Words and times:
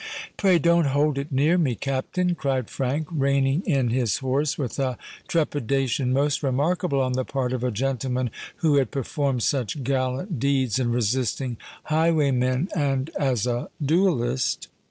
"Pray 0.35 0.57
don't 0.57 0.87
hold 0.87 1.19
it 1.19 1.31
near 1.31 1.59
me, 1.59 1.75
Captain!" 1.75 2.33
cried 2.33 2.71
Frank, 2.71 3.05
reining 3.11 3.61
in 3.67 3.89
his 3.91 4.17
horse 4.17 4.57
with 4.57 4.79
a 4.79 4.97
trepidation 5.27 6.11
most 6.11 6.41
remarkable 6.41 6.99
on 6.99 7.13
the 7.13 7.23
part 7.23 7.53
of 7.53 7.63
a 7.63 7.69
gentleman 7.69 8.31
who 8.65 8.77
had 8.77 8.89
performed 8.89 9.43
such 9.43 9.83
gallant 9.83 10.39
deeds 10.39 10.79
in 10.79 10.91
resisting 10.91 11.55
highwaymen 11.83 12.67
and 12.75 13.11
as 13.15 13.45
a 13.45 13.69
duellist. 13.79 14.69